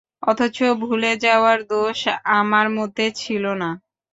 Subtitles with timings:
[0.23, 1.99] অথচ ভুলে যাওয়ার দোষ
[2.39, 3.69] আমার মধ্যে ছিল না।